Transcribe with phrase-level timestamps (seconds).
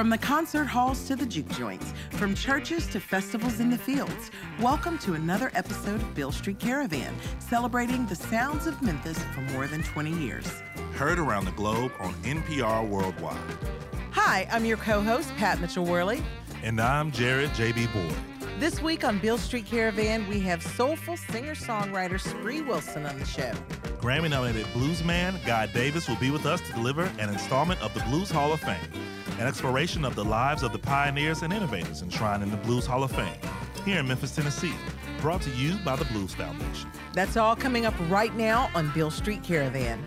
[0.00, 4.30] From the concert halls to the juke joints, from churches to festivals in the fields,
[4.58, 9.66] welcome to another episode of Beale Street Caravan, celebrating the sounds of Memphis for more
[9.66, 10.46] than 20 years.
[10.94, 13.36] Heard around the globe on NPR Worldwide.
[14.12, 16.22] Hi, I'm your co host, Pat Mitchell Worley.
[16.62, 17.88] And I'm Jared J.B.
[17.88, 18.16] Boyd.
[18.58, 23.26] This week on Beale Street Caravan, we have soulful singer songwriter Spree Wilson on the
[23.26, 23.52] show.
[24.00, 28.00] Grammy nominated bluesman Guy Davis will be with us to deliver an installment of the
[28.04, 28.78] Blues Hall of Fame
[29.40, 33.02] an exploration of the lives of the pioneers and innovators enshrined in the Blues Hall
[33.02, 33.32] of Fame
[33.86, 34.74] here in Memphis, Tennessee.
[35.22, 36.90] Brought to you by the Blues Foundation.
[37.14, 40.04] That's all coming up right now on Beale Street Caravan.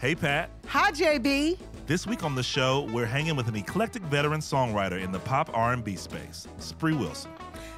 [0.00, 0.50] Hey, Pat.
[0.68, 1.58] Hi, JB.
[1.86, 5.50] This week on the show, we're hanging with an eclectic veteran songwriter in the pop
[5.52, 7.30] R&B space, Spree Wilson.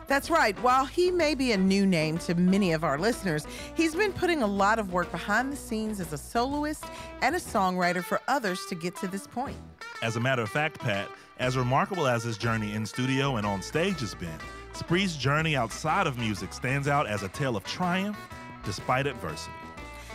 [0.06, 0.60] That's right.
[0.62, 4.42] While he may be a new name to many of our listeners, he's been putting
[4.42, 6.84] a lot of work behind the scenes as a soloist
[7.22, 9.56] and a songwriter for others to get to this point.
[10.02, 13.62] As a matter of fact, Pat, as remarkable as his journey in studio and on
[13.62, 14.38] stage has been,
[14.74, 18.18] Spree's journey outside of music stands out as a tale of triumph
[18.64, 19.52] despite adversity.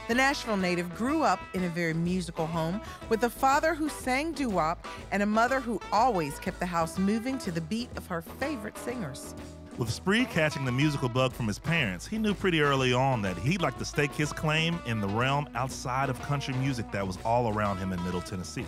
[0.07, 4.31] The Nashville native grew up in a very musical home with a father who sang
[4.31, 8.07] doo wop and a mother who always kept the house moving to the beat of
[8.07, 9.35] her favorite singers.
[9.79, 13.37] With Spree catching the musical bug from his parents, he knew pretty early on that
[13.37, 17.17] he'd like to stake his claim in the realm outside of country music that was
[17.23, 18.65] all around him in Middle Tennessee.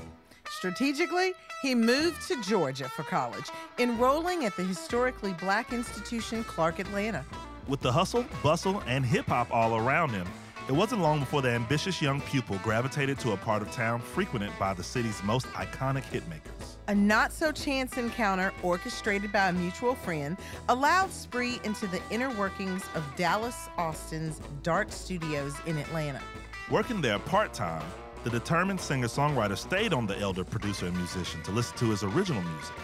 [0.47, 3.43] Strategically, he moved to Georgia for college,
[3.77, 7.25] enrolling at the historically black institution Clark Atlanta.
[7.67, 10.29] With the hustle, bustle, and hip hop all around him,
[10.71, 14.53] it wasn't long before the ambitious young pupil gravitated to a part of town frequented
[14.57, 16.77] by the city's most iconic hitmakers.
[16.87, 20.37] A not so chance encounter orchestrated by a mutual friend
[20.69, 26.21] allowed Spree into the inner workings of Dallas Austin's DARP Studios in Atlanta.
[26.69, 27.83] Working there part time,
[28.23, 32.01] the determined singer songwriter stayed on the elder producer and musician to listen to his
[32.01, 32.75] original music,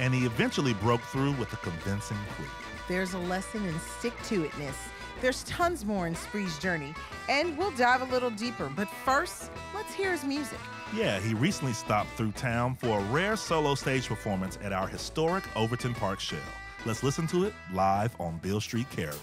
[0.00, 2.46] and he eventually broke through with a convincing plea.
[2.88, 4.74] There's a lesson in stick to itness
[5.20, 6.94] there's tons more in Spree's journey,
[7.28, 8.70] and we'll dive a little deeper.
[8.74, 10.58] But first, let's hear his music.
[10.94, 15.44] Yeah, he recently stopped through town for a rare solo stage performance at our historic
[15.56, 16.38] Overton Park Shell.
[16.86, 19.20] Let's listen to it live on Beale Street Caravan.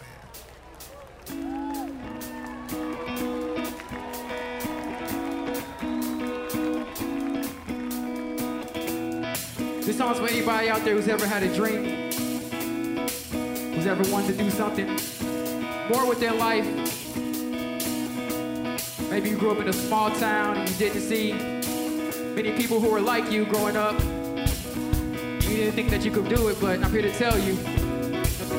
[9.82, 12.12] This song's for anybody out there who's ever had a dream,
[13.74, 15.17] who's ever wanted to do something
[15.90, 16.66] more with their life.
[19.10, 21.34] Maybe you grew up in a small town and you didn't see
[22.36, 24.00] many people who were like you growing up.
[25.44, 27.58] You didn't think that you could do it, but I'm here to tell you,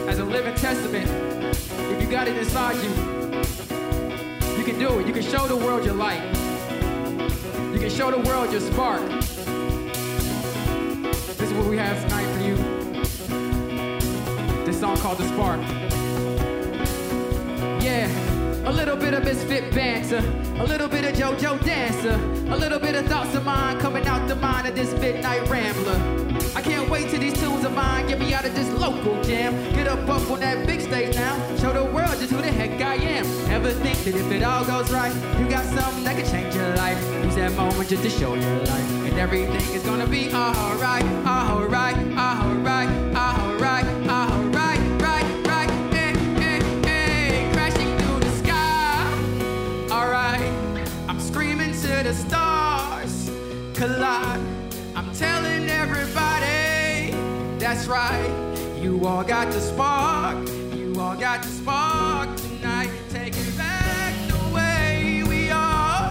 [0.08, 1.08] as a living testament,
[1.92, 2.90] if you got it inside you,
[4.56, 5.06] you can do it.
[5.06, 6.22] You can show the world your light.
[7.72, 9.06] You can show the world your spark.
[11.26, 12.56] This is what we have tonight for you.
[14.64, 15.60] This song called The Spark.
[17.88, 20.18] Yeah, a little bit of misfit banter,
[20.60, 22.16] a little bit of JoJo dancer,
[22.52, 25.98] a little bit of thoughts of mine coming out the mind of this midnight rambler.
[26.54, 29.54] I can't wait till these tunes of mine get me out of this local jam.
[29.72, 32.78] Get up up on that big stage now, show the world just who the heck
[32.82, 33.24] I am.
[33.50, 36.76] Ever think that if it all goes right, you got something that can change your
[36.76, 37.02] life?
[37.24, 41.96] Use that moment just to show your life, and everything is gonna be alright, alright,
[42.18, 43.57] alright, alright.
[57.78, 58.82] That's right.
[58.82, 60.48] You all got the spark.
[60.74, 62.90] You all got the spark tonight.
[63.08, 66.10] Take it back the way we are.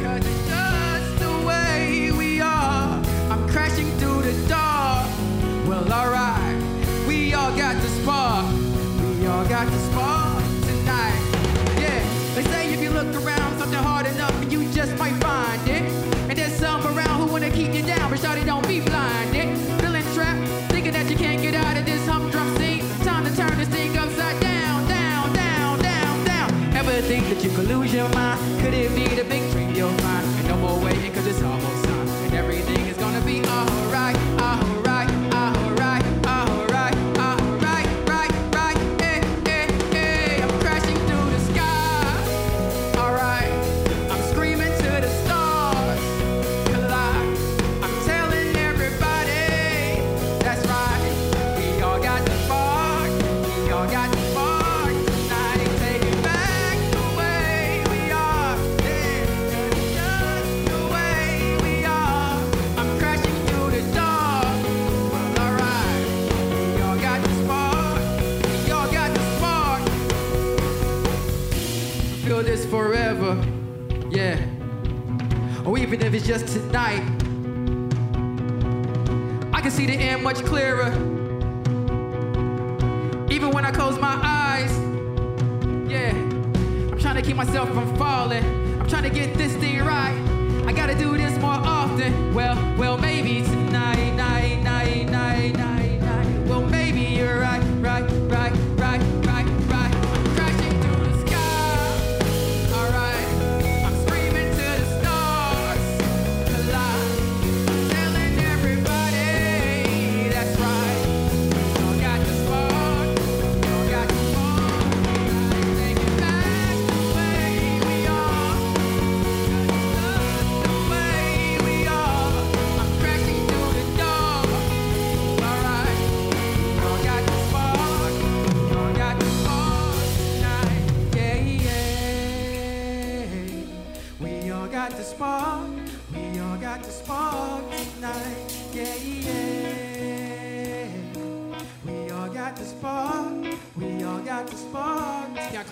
[0.00, 3.02] Cause it's just the way we are.
[3.32, 5.08] I'm crashing through the dark.
[5.66, 6.56] Well, alright.
[7.08, 8.46] We all got the spark.
[9.18, 9.95] We all got the spark
[27.94, 28.60] your mind?
[28.60, 29.45] Could it be the big
[75.66, 77.02] or even if it's just tonight,
[79.52, 80.92] I can see the end much clearer.
[83.28, 84.70] Even when I close my eyes,
[85.90, 88.44] yeah, I'm trying to keep myself from falling.
[88.80, 90.16] I'm trying to get this thing right.
[90.66, 92.32] I gotta do this more often.
[92.32, 93.85] Well, well, maybe tonight.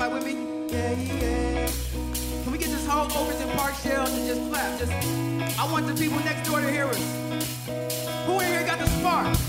[0.05, 0.67] Clap with me?
[0.69, 1.67] Yeah, yeah.
[2.43, 4.79] Can we get this whole Overton Park shell to just clap?
[4.79, 4.93] Just,
[5.59, 6.99] I want the people next door to hear us.
[8.27, 9.44] Who in here got the spark?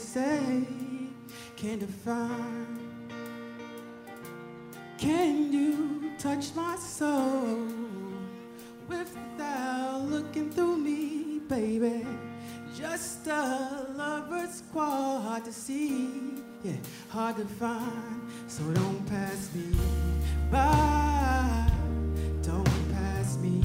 [0.00, 0.64] say
[1.56, 2.78] can't define.
[4.96, 7.66] Can you touch my soul
[8.88, 12.06] without looking through me, baby?
[12.74, 16.08] Just a lover's quarrel, hard to see,
[16.62, 16.72] yeah,
[17.10, 18.22] hard to find.
[18.48, 19.76] So don't pass me
[20.50, 21.70] by,
[22.42, 23.62] don't pass me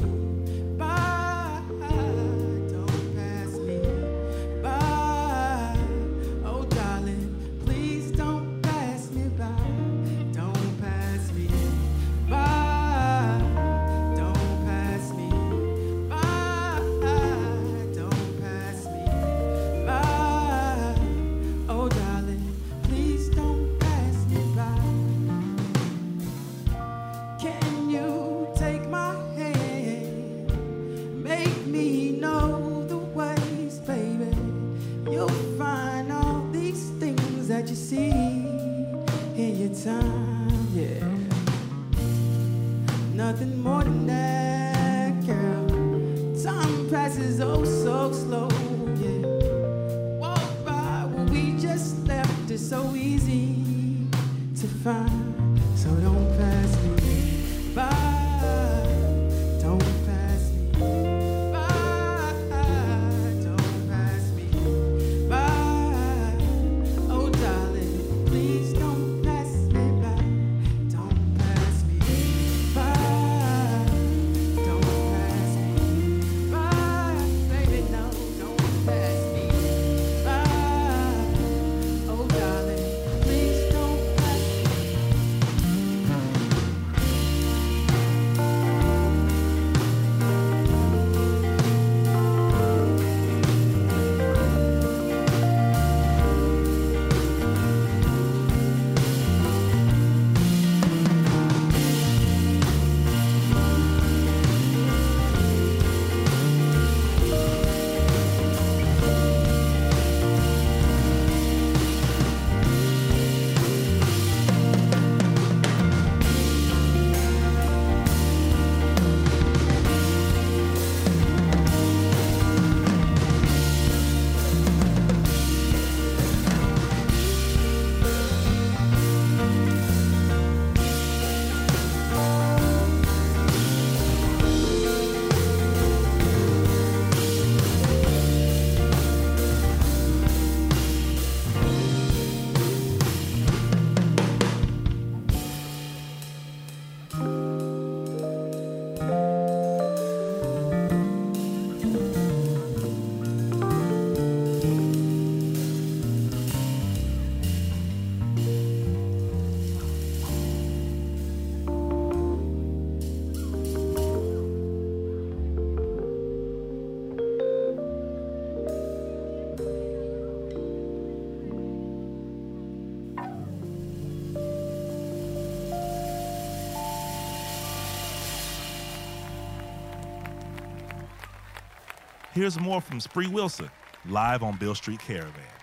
[182.35, 183.69] Here's more from Spree Wilson,
[184.09, 185.54] live on Beale Street Caravan.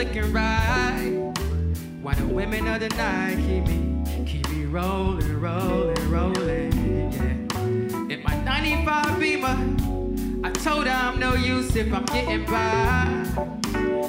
[0.00, 1.30] Flicking right.
[2.00, 7.12] Why the women of the night keep me, keep me rolling, rolling, rolling.
[7.12, 8.14] Yeah.
[8.14, 9.58] In my 95 Beamer,
[10.42, 13.26] I told her I'm no use if I'm getting by.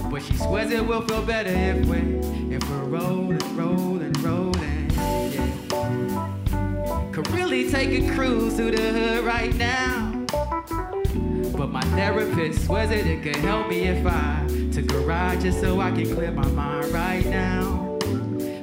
[0.10, 4.90] But she swears it will feel better if we're, if we're rolling, rolling, rolling.
[4.92, 6.38] Yeah.
[7.12, 10.26] Could really take a cruise through the hood right now.
[11.58, 16.14] But my therapist swears it could help me if I ride just so I can
[16.16, 17.98] clear my mind right now.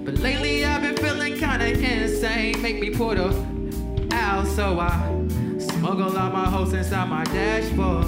[0.05, 3.29] But lately I've been feeling kinda insane, make me put a
[4.13, 4.91] out, so I
[5.59, 8.07] smuggle all my hopes inside my dashboard.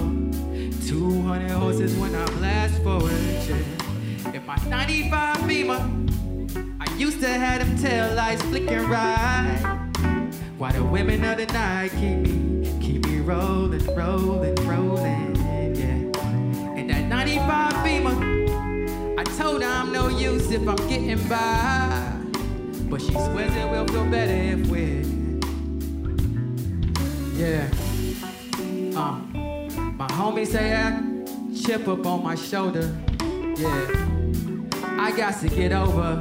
[0.86, 3.12] 200 horses when I blast forward.
[3.46, 4.32] Yeah.
[4.32, 5.80] In my 95 Beamer,
[6.80, 9.88] I used to have them tail lights flicking right.
[10.56, 15.29] Why the women of the night keep me, keep me rolling, rolling, rolling,
[17.20, 22.14] 95 Beamer, I told her I'm no use if I'm getting by.
[22.88, 25.02] But she swears it will feel better if we're,
[27.36, 27.68] yeah.
[28.98, 29.20] Uh,
[29.98, 31.02] my homie say I
[31.54, 34.08] chip up on my shoulder, yeah.
[34.82, 36.18] I got to get over.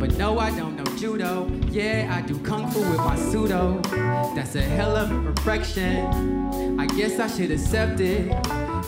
[0.00, 1.46] But no, I don't know judo.
[1.70, 3.82] Yeah, I do kung fu with my pseudo.
[4.34, 6.80] That's a hell of a perfection.
[6.80, 8.32] I guess I should accept it.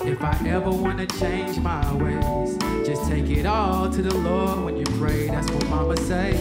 [0.03, 4.77] If I ever wanna change my ways, just take it all to the Lord when
[4.77, 5.29] you pray.
[5.29, 6.39] That's what Mama say.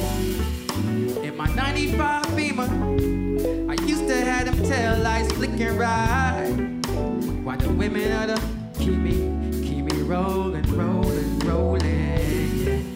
[1.24, 2.63] In my 95 Beamer,
[3.69, 6.51] I used to have them tail lights flicking right.
[7.43, 9.12] Why the women of the keep me,
[9.62, 12.95] keep me rolling, rolling, rolling.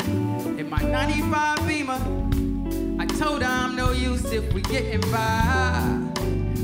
[0.59, 6.07] In my 95 Beamer, I told her I'm no use if we getting by.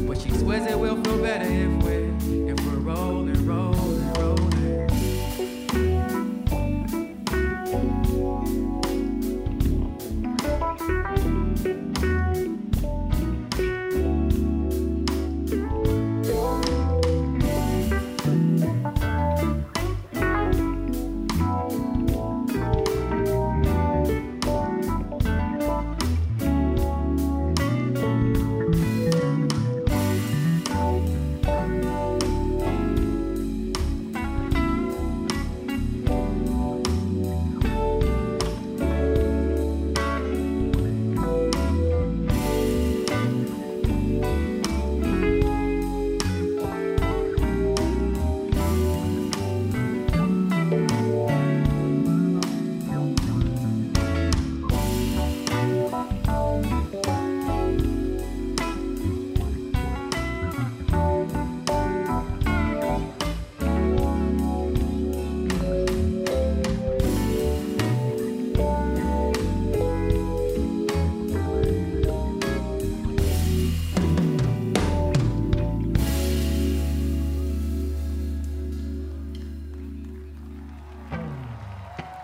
[0.07, 3.72] But she swears it will feel better if we're, if we're rolling, rolling.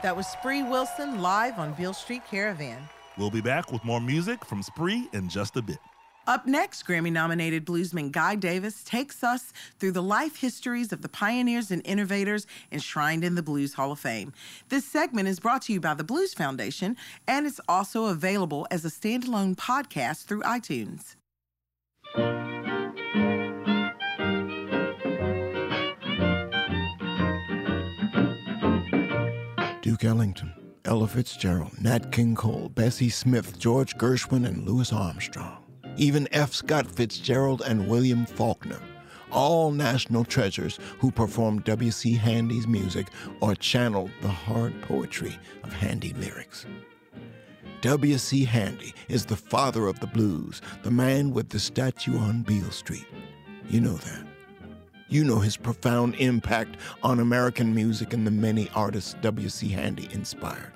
[0.09, 2.81] That was Spree Wilson live on Beale Street Caravan.
[3.15, 5.77] We'll be back with more music from Spree in just a bit.
[6.25, 11.09] Up next, Grammy nominated bluesman Guy Davis takes us through the life histories of the
[11.09, 14.33] pioneers and innovators enshrined in the Blues Hall of Fame.
[14.69, 16.97] This segment is brought to you by the Blues Foundation,
[17.27, 21.13] and it's also available as a standalone podcast through iTunes.
[29.99, 30.53] Duke Ellington,
[30.85, 35.57] Ella Fitzgerald, Nat King Cole, Bessie Smith, George Gershwin, and Louis Armstrong.
[35.97, 36.53] Even F.
[36.53, 38.79] Scott Fitzgerald and William Faulkner.
[39.29, 42.13] All national treasures who performed W.C.
[42.13, 43.07] Handy's music
[43.41, 46.65] or channeled the hard poetry of Handy lyrics.
[47.81, 48.45] W.C.
[48.45, 53.07] Handy is the father of the blues, the man with the statue on Beale Street.
[53.69, 54.28] You know that.
[55.09, 59.67] You know his profound impact on American music and the many artists W.C.
[59.69, 60.73] Handy inspired.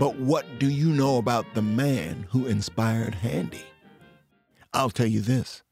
[0.00, 3.62] But what do you know about the man who inspired Handy?
[4.72, 5.62] I'll tell you this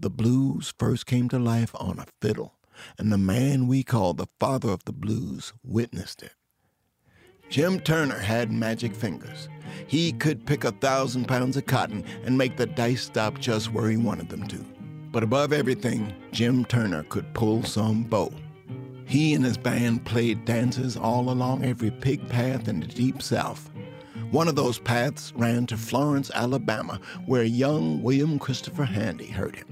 [0.00, 2.54] the blues first came to life on a fiddle,
[2.98, 6.32] and the man we call the father of the blues witnessed it.
[7.50, 9.48] Jim Turner had magic fingers.
[9.86, 13.90] He could pick a thousand pounds of cotton and make the dice stop just where
[13.90, 14.64] he wanted them to.
[15.12, 18.32] But above everything, Jim Turner could pull some bow.
[19.06, 23.68] He and his band played dances all along every pig path in the Deep South.
[24.30, 29.66] One of those paths ran to Florence, Alabama, where young William Christopher Handy heard him.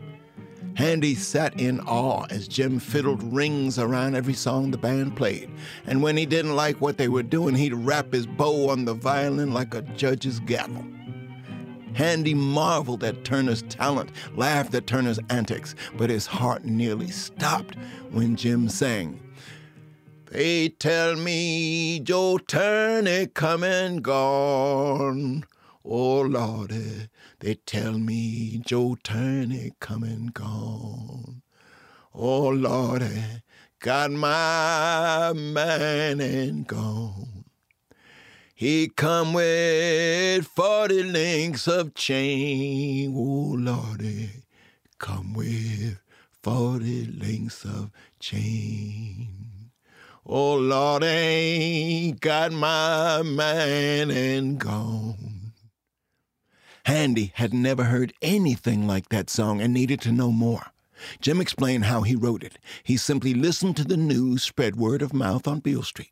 [0.74, 5.50] Handy sat in awe as Jim fiddled rings around every song the band played,
[5.86, 8.94] and when he didn't like what they were doing, he'd rap his bow on the
[8.94, 10.84] violin like a judge's gavel.
[11.98, 17.74] Handy marveled at Turner's talent, laughed at Turner's antics, but his heart nearly stopped
[18.12, 19.20] when Jim sang.
[20.30, 25.44] They tell me Joe Turner come and gone.
[25.84, 27.08] Oh Lordy,
[27.40, 31.42] they tell me Joe Turner come and gone.
[32.14, 33.24] Oh Lordy,
[33.80, 37.27] got my man and gone.
[38.58, 43.14] He come with forty links of chain.
[43.16, 44.30] Oh Lordy,
[44.98, 46.00] come with
[46.42, 49.28] forty links of chain.
[50.26, 55.52] Oh Lordy, got my man and gone.
[56.84, 60.72] Handy had never heard anything like that song and needed to know more.
[61.20, 62.58] Jim explained how he wrote it.
[62.82, 66.10] He simply listened to the news, spread word of mouth on Beale Street.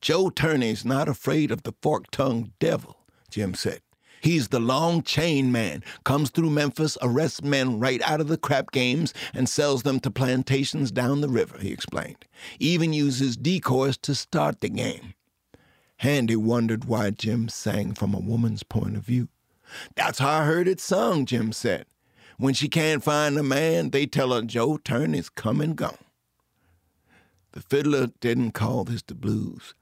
[0.00, 2.98] Joe Turney's not afraid of the fork tongued devil,
[3.30, 3.80] Jim said.
[4.20, 8.72] He's the long chain man, comes through Memphis, arrests men right out of the crap
[8.72, 12.24] games, and sells them to plantations down the river, he explained.
[12.58, 15.14] Even uses decoys to start the game.
[15.98, 19.28] Handy wondered why Jim sang from a woman's point of view.
[19.94, 21.86] That's how I heard it sung, Jim said.
[22.38, 25.98] When she can't find a man, they tell her Joe Turney's come and gone.
[27.52, 29.74] The fiddler didn't call this the blues.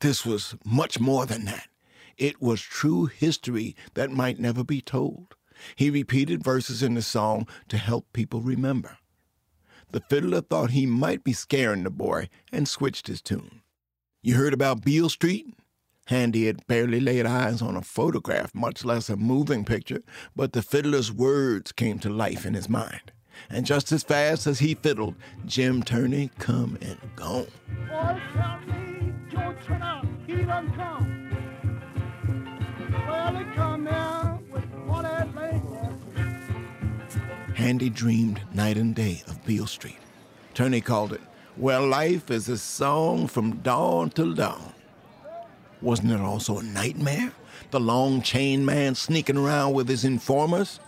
[0.00, 1.68] This was much more than that.
[2.16, 5.34] It was true history that might never be told.
[5.76, 8.98] He repeated verses in the song to help people remember.
[9.90, 13.62] The fiddler thought he might be scaring the boy and switched his tune.
[14.22, 15.46] You heard about Beale Street?
[16.06, 20.02] Handy had barely laid eyes on a photograph, much less a moving picture,
[20.36, 23.12] but the fiddler's words came to life in his mind.
[23.50, 25.14] And just as fast as he fiddled,
[25.46, 27.46] Jim Turney come and gone.
[27.88, 31.20] Boy, tell me, Joe Turner, he done come.
[33.06, 35.74] Well, he come here with that language.
[37.54, 39.98] Handy dreamed night and day of Beale Street.
[40.54, 41.20] Turney called it,
[41.56, 44.72] Well, life is a song from dawn till dawn.
[45.82, 47.32] Wasn't it also a nightmare?
[47.70, 50.80] The long chain man sneaking around with his informers?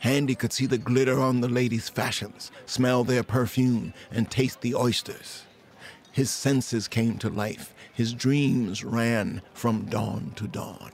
[0.00, 4.74] Handy could see the glitter on the ladies' fashions, smell their perfume, and taste the
[4.74, 5.44] oysters.
[6.12, 7.74] His senses came to life.
[7.92, 10.92] His dreams ran from dawn to dawn.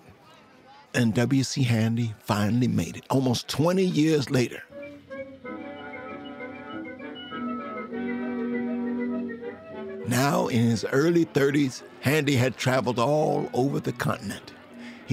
[0.94, 1.62] And W.C.
[1.62, 4.62] Handy finally made it, almost 20 years later.
[10.06, 14.52] Now, in his early 30s, Handy had traveled all over the continent.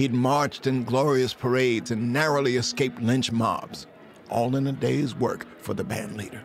[0.00, 3.86] He'd marched in glorious parades and narrowly escaped lynch mobs,
[4.30, 6.42] all in a day's work for the band leader.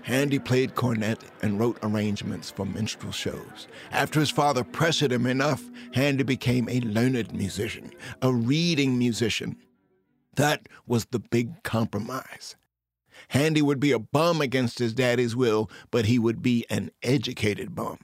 [0.00, 3.68] Handy played cornet and wrote arrangements for minstrel shows.
[3.90, 7.90] After his father pressured him enough, Handy became a learned musician,
[8.22, 9.58] a reading musician.
[10.36, 12.56] That was the big compromise.
[13.28, 17.74] Handy would be a bum against his daddy's will, but he would be an educated
[17.74, 17.98] bum.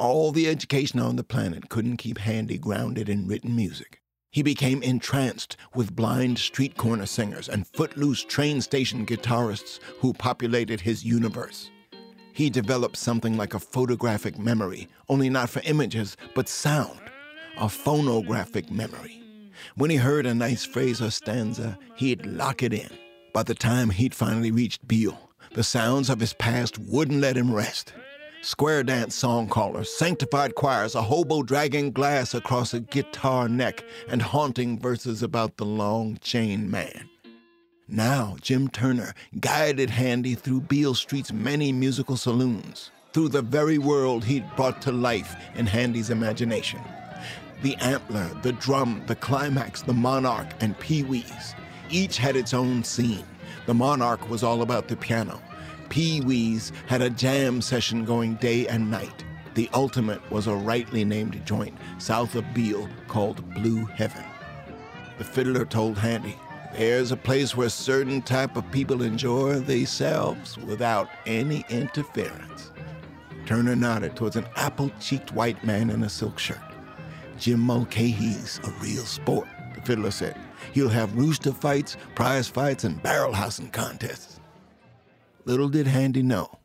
[0.00, 4.00] All the education on the planet couldn't keep Handy grounded in written music.
[4.30, 10.80] He became entranced with blind street corner singers and footloose train station guitarists who populated
[10.80, 11.70] his universe.
[12.32, 16.98] He developed something like a photographic memory, only not for images, but sound,
[17.58, 19.22] a phonographic memory.
[19.74, 22.88] When he heard a nice phrase or stanza, he'd lock it in.
[23.34, 27.52] By the time he'd finally reached Beale, the sounds of his past wouldn't let him
[27.52, 27.92] rest.
[28.42, 34.22] Square dance song callers, sanctified choirs, a hobo dragging glass across a guitar neck, and
[34.22, 37.06] haunting verses about the long chain man.
[37.86, 44.24] Now, Jim Turner guided Handy through Beale Street's many musical saloons, through the very world
[44.24, 46.80] he'd brought to life in Handy's imagination.
[47.60, 51.54] The antler, the drum, the climax, the monarch, and Pee Wee's.
[51.90, 53.26] Each had its own scene.
[53.66, 55.42] The monarch was all about the piano.
[55.90, 59.24] Pee Wee's had a jam session going day and night.
[59.54, 64.24] The ultimate was a rightly named joint south of Beale called Blue Heaven.
[65.18, 66.36] The fiddler told Handy,
[66.72, 72.70] there's a place where certain type of people enjoy themselves without any interference.
[73.44, 76.58] Turner nodded towards an apple-cheeked white man in a silk shirt.
[77.36, 80.38] Jim Mulcahy's a real sport, the fiddler said.
[80.72, 84.39] He'll have rooster fights, prize fights, and barrel housing contests.
[85.44, 86.58] Little did Handy know,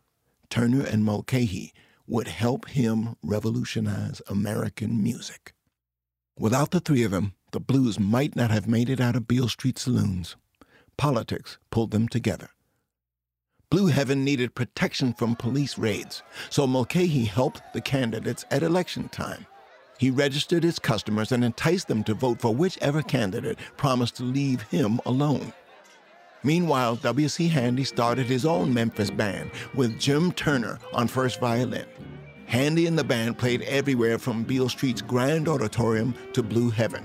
[0.50, 1.74] Turner and Mulcahy
[2.08, 5.54] would help him revolutionize American music.
[6.38, 9.48] Without the three of them, the blues might not have made it out of Beale
[9.48, 10.36] Street saloons.
[10.98, 12.50] Politics pulled them together.
[13.70, 19.46] Blue Heaven needed protection from police raids, so Mulcahy helped the candidates at election time.
[19.98, 24.62] He registered his customers and enticed them to vote for whichever candidate promised to leave
[24.64, 25.54] him alone.
[26.46, 27.48] Meanwhile, W.C.
[27.48, 31.88] Handy started his own Memphis band with Jim Turner on first violin.
[32.46, 37.04] Handy and the band played everywhere from Beale Street's Grand Auditorium to Blue Heaven.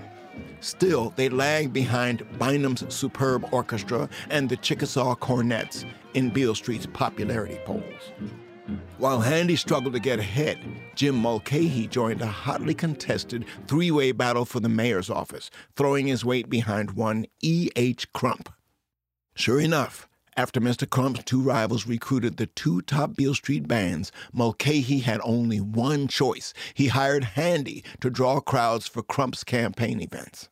[0.60, 7.58] Still, they lagged behind Bynum's superb orchestra and the Chickasaw Cornets in Beale Street's popularity
[7.64, 8.12] polls.
[8.98, 10.58] While Handy struggled to get ahead,
[10.94, 16.26] Jim Mulcahy joined a hotly contested three way battle for the mayor's office, throwing his
[16.26, 18.12] weight behind one E.H.
[18.12, 18.50] Crump.
[19.34, 20.88] Sure enough, after Mr.
[20.88, 26.54] Crump's two rivals recruited the two top Beale Street bands, Mulcahy had only one choice.
[26.74, 30.48] He hired Handy to draw crowds for Crump's campaign events.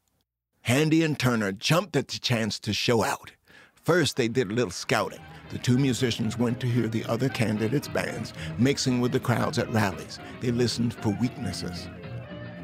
[0.63, 3.33] Handy and Turner jumped at the chance to show out.
[3.75, 5.21] First, they did a little scouting.
[5.51, 9.73] The two musicians went to hear the other candidates' bands, mixing with the crowds at
[9.73, 10.19] rallies.
[10.41, 11.89] They listened for weaknesses.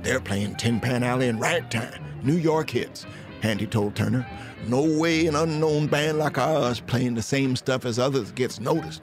[0.02, 3.06] They're playing Tin Pan Alley and Ragtime, New York hits,
[3.44, 4.26] Handy told Turner.
[4.68, 9.02] No way an unknown band like ours playing the same stuff as others gets noticed.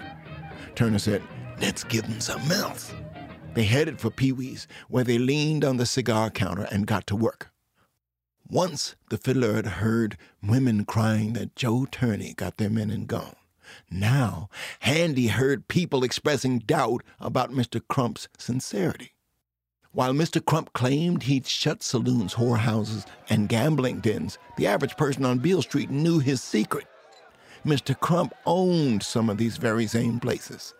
[0.74, 1.22] Turner said,
[1.60, 2.92] Let's give them something else.
[3.54, 7.16] They headed for Pee Wee's, where they leaned on the cigar counter and got to
[7.16, 7.52] work.
[8.50, 13.36] Once the fiddler had heard women crying that Joe Turney got their men and gone.
[13.92, 14.50] Now,
[14.80, 17.80] Handy heard people expressing doubt about Mr.
[17.88, 19.14] Crump's sincerity.
[19.94, 20.44] While Mr.
[20.44, 25.90] Crump claimed he'd shut saloons, whorehouses, and gambling dens, the average person on Beale Street
[25.90, 26.88] knew his secret.
[27.66, 28.00] Mr.
[28.00, 30.74] Crump owned some of these very same places.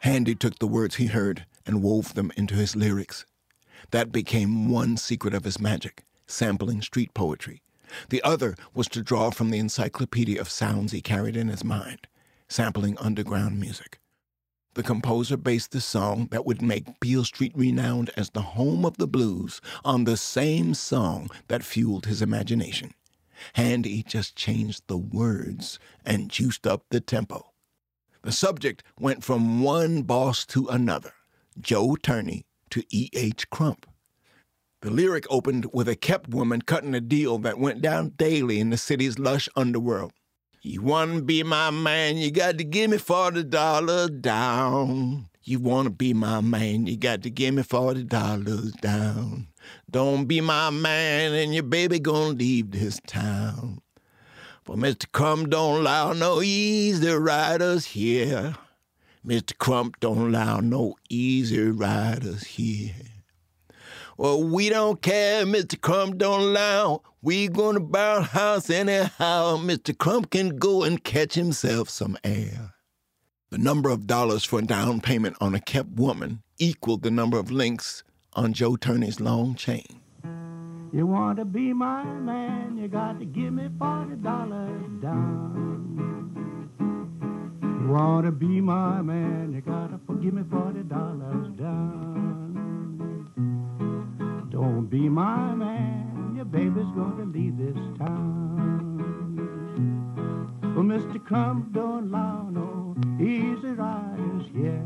[0.00, 3.26] Handy took the words he heard and wove them into his lyrics.
[3.90, 7.60] That became one secret of his magic sampling street poetry.
[8.08, 12.06] The other was to draw from the encyclopedia of sounds he carried in his mind,
[12.48, 13.98] sampling underground music.
[14.74, 18.96] The composer based the song that would make Beale Street renowned as the home of
[18.96, 22.92] the blues on the same song that fueled his imagination.
[23.52, 27.52] Handy just changed the words and juiced up the tempo.
[28.22, 31.12] The subject went from one boss to another,
[31.60, 33.50] Joe Turney to E.H.
[33.50, 33.86] Crump.
[34.80, 38.70] The lyric opened with a kept woman cutting a deal that went down daily in
[38.70, 40.12] the city's lush underworld.
[40.66, 45.28] You wanna be my man, you got to give me forty dollars down.
[45.42, 49.48] You wanna be my man, you got to give me forty dollars down.
[49.90, 53.82] Don't be my man, and your baby gonna leave this town.
[54.62, 55.04] For Mr.
[55.12, 58.54] Crump don't allow no easy riders here.
[59.22, 59.58] Mr.
[59.58, 62.94] Crump don't allow no easy riders here.
[64.16, 65.80] Well, we don't care, Mr.
[65.80, 67.02] Crump don't allow.
[67.20, 69.56] We gonna buy a house anyhow.
[69.56, 69.96] Mr.
[69.96, 72.74] Crump can go and catch himself some air.
[73.50, 77.38] The number of dollars for a down payment on a kept woman equaled the number
[77.38, 80.00] of links on Joe Turney's long chain.
[80.92, 86.70] You want to be my man, you got to give me forty dollars down.
[87.82, 92.33] You want to be my man, you got to give me forty dollars down.
[94.64, 98.96] Don't be my man, your baby's to leave this town.
[100.62, 101.22] Well, Mr.
[101.22, 104.80] Crump don't allow no easy riders, yeah.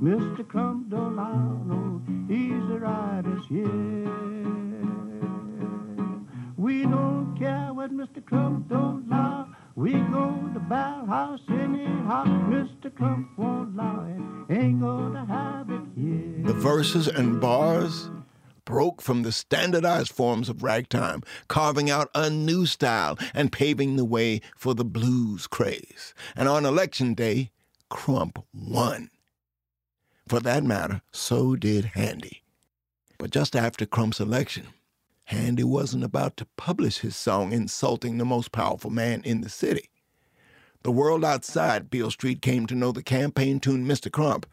[0.00, 0.48] Mr.
[0.48, 3.68] Crump don't allow no easy riders, yeah.
[6.56, 8.24] We don't care what Mr.
[8.24, 9.51] Crump don't allow.
[9.74, 12.24] We go to Bell House anyhow.
[12.50, 12.94] Mr.
[12.94, 14.54] Crump won't it.
[14.54, 16.46] Ain't gonna have it, yeah.
[16.46, 18.10] The verses and bars
[18.66, 24.04] broke from the standardized forms of ragtime, carving out a new style and paving the
[24.04, 26.14] way for the blues craze.
[26.36, 27.50] And on election day,
[27.88, 29.10] Crump won.
[30.28, 32.42] For that matter, so did Handy.
[33.18, 34.68] But just after Crump's election,
[35.32, 39.88] Handy wasn't about to publish his song insulting the most powerful man in the city.
[40.82, 44.12] The world outside Beale Street came to know the campaign tune Mr.
[44.12, 44.44] Crump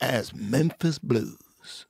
[0.00, 1.86] as Memphis Blues.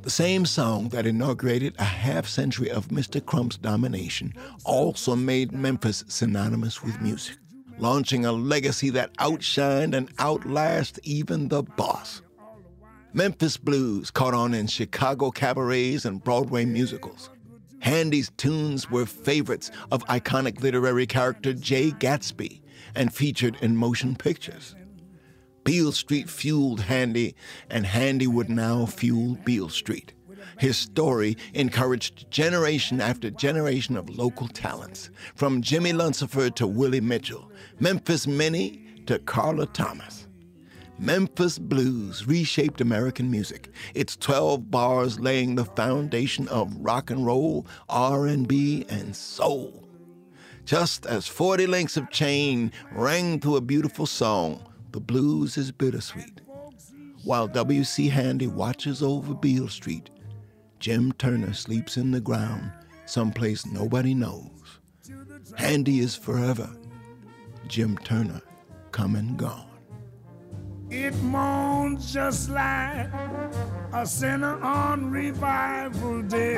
[0.00, 3.24] The same song that inaugurated a half century of Mr.
[3.24, 4.32] Crump's domination
[4.64, 7.36] also made Memphis synonymous with music,
[7.78, 12.22] launching a legacy that outshined and outlasted even the boss.
[13.12, 17.30] Memphis blues caught on in Chicago cabarets and Broadway musicals.
[17.80, 22.62] Handy's tunes were favorites of iconic literary character Jay Gatsby
[22.94, 24.74] and featured in motion pictures.
[25.64, 27.34] Beale Street fueled Handy,
[27.70, 30.12] and Handy would now fuel Beale Street.
[30.62, 37.50] His story encouraged generation after generation of local talents, from Jimmy Lunceford to Willie Mitchell,
[37.80, 40.28] Memphis Minnie to Carla Thomas.
[41.00, 47.66] Memphis Blues reshaped American music, its 12 bars laying the foundation of rock and roll,
[47.88, 49.88] R&B, and soul.
[50.64, 56.40] Just as 40 links of chain rang through a beautiful song, the blues is bittersweet.
[57.24, 58.10] While W.C.
[58.10, 60.08] Handy watches over Beale Street,
[60.82, 62.72] Jim Turner sleeps in the ground
[63.04, 64.80] someplace nobody knows.
[65.56, 66.68] Handy is forever.
[67.68, 68.42] Jim Turner
[68.90, 69.70] come and gone.
[70.90, 73.08] It moans just like
[73.92, 76.54] a sinner on revival day.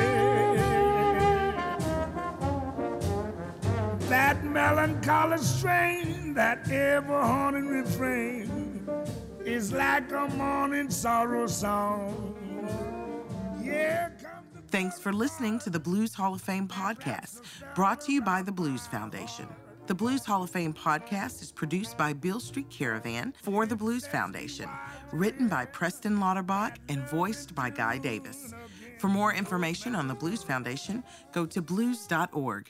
[4.08, 8.88] That melancholy strain, that ever haunting refrain,
[9.44, 12.30] is like a morning sorrow song.
[13.62, 14.10] Yeah,
[14.74, 17.42] Thanks for listening to the Blues Hall of Fame podcast,
[17.76, 19.46] brought to you by the Blues Foundation.
[19.86, 24.04] The Blues Hall of Fame podcast is produced by Beale Street Caravan for the Blues
[24.04, 24.68] Foundation,
[25.12, 28.52] written by Preston Lauterbach and voiced by Guy Davis.
[28.98, 32.68] For more information on the Blues Foundation, go to blues.org.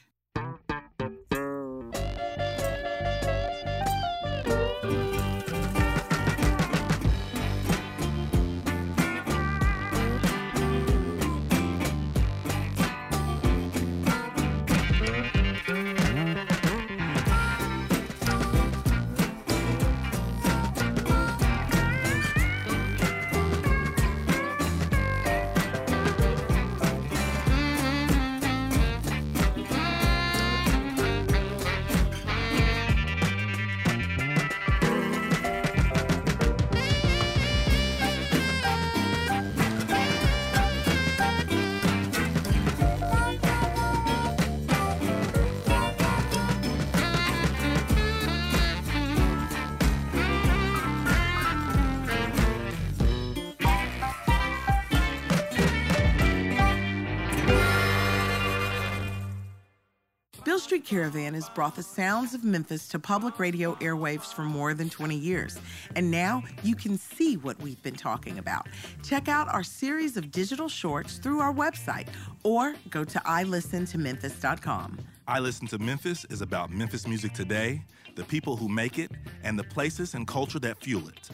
[60.85, 65.17] Caravan has brought the sounds of Memphis to public radio airwaves for more than 20
[65.17, 65.59] years.
[65.97, 68.67] And now you can see what we've been talking about.
[69.03, 72.09] Check out our series of digital shorts through our website
[72.43, 74.99] or go to ilistentomemphis.com.
[75.27, 77.83] I Listen to Memphis is about Memphis music today,
[78.15, 79.11] the people who make it,
[79.43, 81.31] and the places and culture that fuel it.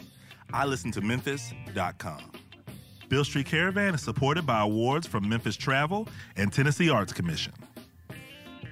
[0.53, 2.33] I Listen to Memphis.com.
[3.09, 7.53] Beale Street Caravan is supported by awards from Memphis Travel and Tennessee Arts Commission.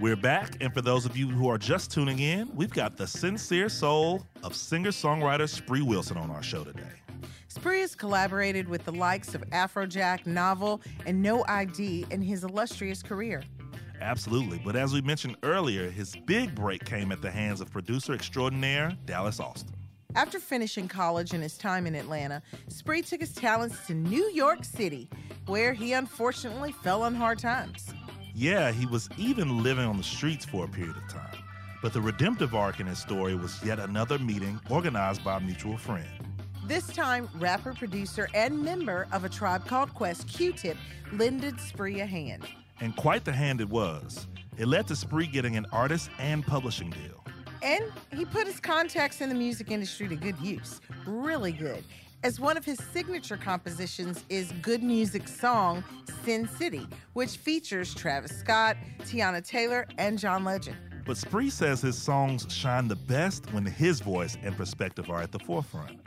[0.00, 3.04] We're back, and for those of you who are just tuning in, we've got the
[3.04, 7.02] sincere soul of singer songwriter Spree Wilson on our show today.
[7.48, 13.02] Spree has collaborated with the likes of Afrojack, Novel, and No ID in his illustrious
[13.02, 13.42] career.
[14.00, 18.12] Absolutely, but as we mentioned earlier, his big break came at the hands of producer
[18.12, 19.74] extraordinaire Dallas Austin.
[20.14, 24.64] After finishing college and his time in Atlanta, Spree took his talents to New York
[24.64, 25.10] City,
[25.46, 27.88] where he unfortunately fell on hard times.
[28.38, 31.42] Yeah, he was even living on the streets for a period of time.
[31.82, 35.76] But the redemptive arc in his story was yet another meeting organized by a mutual
[35.76, 36.06] friend.
[36.64, 40.76] This time, rapper, producer, and member of a tribe called Quest, Q Tip,
[41.14, 42.46] lended Spree a hand.
[42.80, 44.28] And quite the hand it was.
[44.56, 47.24] It led to Spree getting an artist and publishing deal.
[47.60, 50.80] And he put his contacts in the music industry to good use.
[51.08, 51.82] Really good.
[52.24, 55.84] As one of his signature compositions is Good Music song
[56.24, 60.76] Sin City, which features Travis Scott, Teyana Taylor, and John Legend.
[61.06, 65.30] But Spree says his songs shine the best when his voice and perspective are at
[65.30, 66.00] the forefront.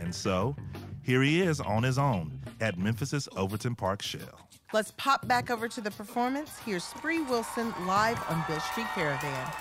[0.00, 0.56] And so,
[1.02, 4.48] here he is on his own at Memphis's Overton Park Shell.
[4.72, 6.58] Let's pop back over to the performance.
[6.64, 9.52] Here's Spree Wilson live on Beale Street Caravan.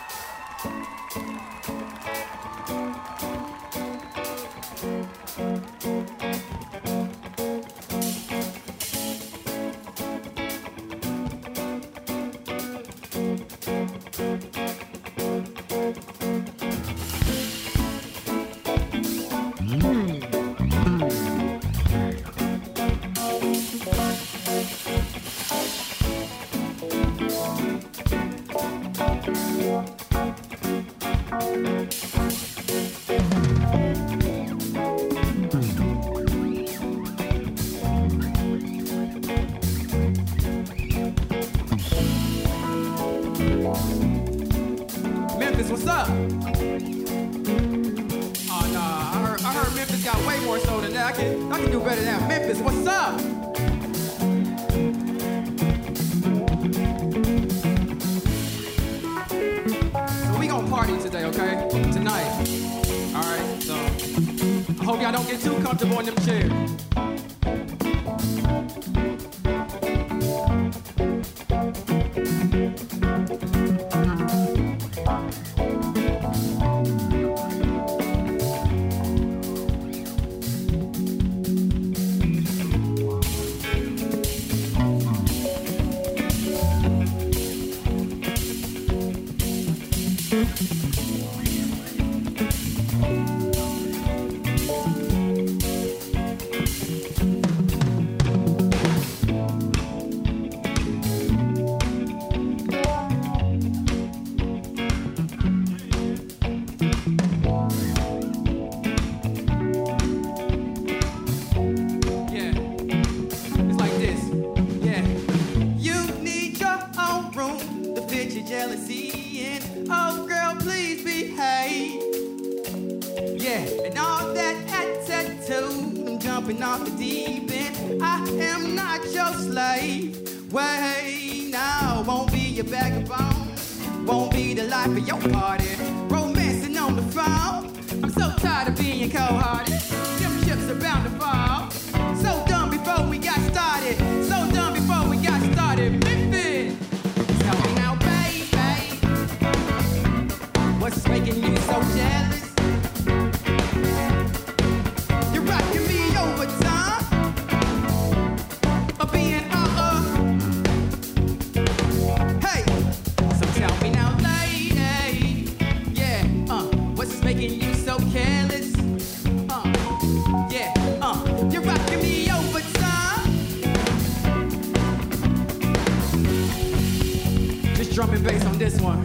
[178.28, 179.02] Bass on this one.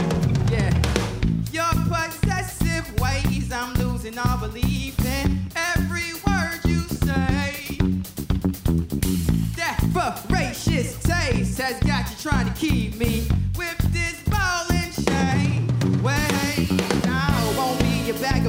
[0.50, 0.72] Yeah.
[1.52, 7.78] Your possessive ways, I'm losing all belief in every word you say.
[9.56, 15.68] That voracious taste has got you trying to keep me with this ball and chain.
[16.02, 18.44] Wait, now won't be your bag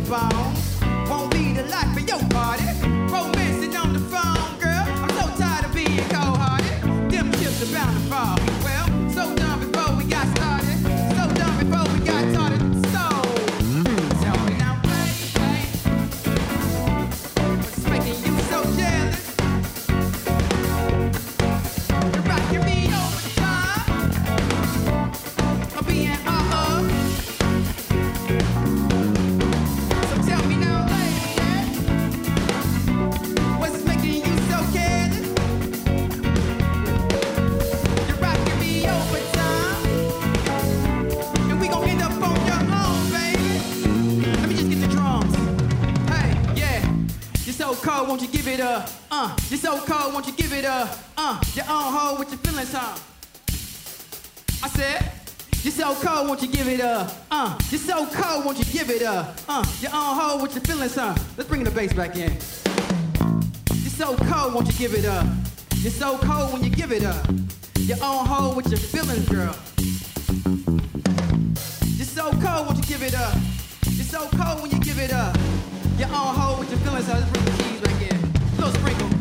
[56.44, 57.10] you give it up?
[57.32, 59.34] Uh, you're so cold, won't you give it up?
[59.48, 61.16] Uh, your own hoe with your feelings, huh?
[61.38, 62.32] Let's bring the bass back in.
[63.82, 65.26] You're so cold, won't you give it up?
[65.78, 67.26] You're so cold when you give it up.
[67.80, 69.56] Your own hoe with your feelings, girl.
[71.96, 73.36] You're so cold, won't you give it up?
[73.92, 75.38] You're so cold when you give it up.
[75.98, 77.20] Your own hoe with your feelings, huh?
[77.20, 78.58] Let's bring the keys back in.
[78.58, 79.13] Little sprinkle.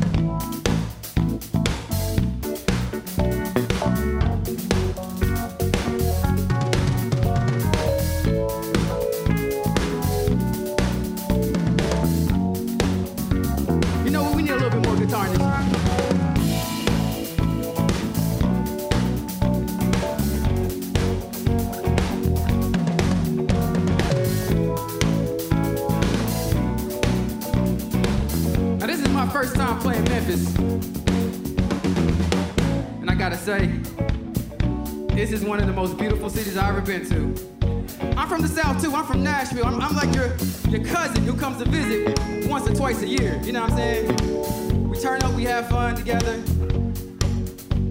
[39.13, 39.67] From Nashville.
[39.67, 40.35] I'm, I'm like your,
[40.71, 43.39] your cousin who comes to visit once or twice a year.
[43.45, 44.89] You know what I'm saying?
[44.89, 46.39] We turn up, we have fun together.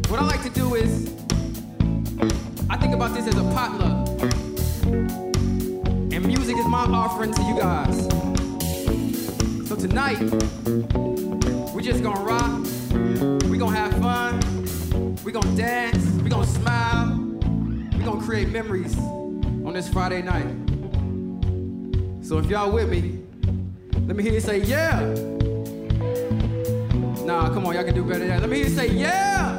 [0.09, 1.13] What I like to do is,
[2.69, 4.07] I think about this as a potluck.
[6.11, 8.07] And music is my offering to you guys.
[9.67, 10.19] So tonight,
[11.71, 12.65] we're just gonna rock.
[13.47, 15.15] we're gonna have fun.
[15.23, 16.03] we're gonna dance.
[16.23, 17.15] we're gonna smile.
[17.93, 20.60] we're gonna create memories on this Friday night.
[22.31, 23.19] So if y'all with me,
[24.07, 25.01] let me hear you say yeah.
[27.25, 28.39] Nah, come on, y'all can do better than that.
[28.39, 29.50] Let me hear you say yeah.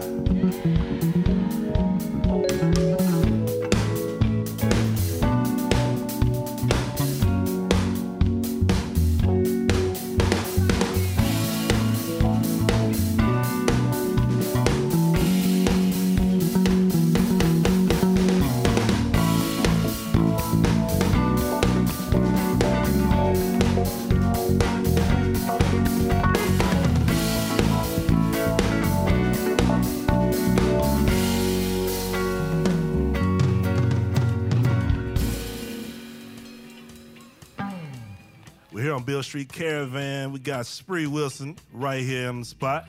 [39.32, 40.30] Street Caravan.
[40.30, 42.86] We got Spree Wilson right here on the spot.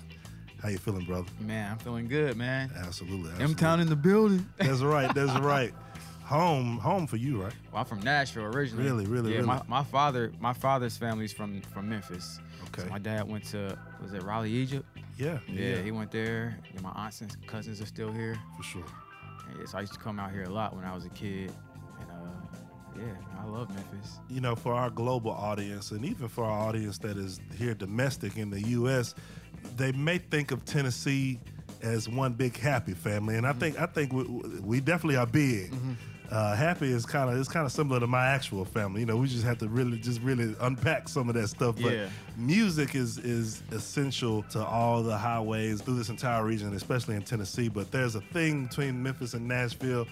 [0.62, 1.26] How you feeling, brother?
[1.40, 2.70] Man, I'm feeling good, man.
[2.76, 3.30] Absolutely.
[3.30, 3.56] M absolutely.
[3.56, 4.46] Town in the building.
[4.58, 5.16] That's right.
[5.16, 5.74] That's right.
[6.26, 7.54] Home, home for you, right?
[7.72, 8.84] Well, I'm from Nashville originally.
[8.84, 9.48] Really, really, yeah, really?
[9.48, 12.42] My, my father, my father's family's from from Memphis.
[12.68, 12.82] Okay.
[12.82, 14.86] So my dad went to was it Raleigh, Egypt?
[15.18, 15.40] Yeah.
[15.48, 16.58] Yeah, he went there.
[16.74, 18.38] And my aunts and cousins are still here.
[18.58, 18.84] for sure.
[19.48, 21.10] And yeah, so I used to come out here a lot when I was a
[21.12, 21.54] kid.
[23.06, 24.20] Yeah, I love Memphis.
[24.30, 28.38] you know, for our global audience and even for our audience that is here domestic
[28.38, 29.16] in the U.S.,
[29.78, 31.40] they may think of Tennessee
[31.82, 34.24] as one big happy family, and I think I think we,
[34.62, 35.74] we definitely are big.
[36.32, 39.02] Uh, happy is kind of it's kind of similar to my actual family.
[39.02, 41.76] You know, we just have to really just really unpack some of that stuff.
[41.82, 42.08] But Yeah.
[42.38, 47.68] music is is essential to all the highways through this entire region, especially in Tennessee.
[47.70, 50.08] But there's a thing between Memphis and Nashville.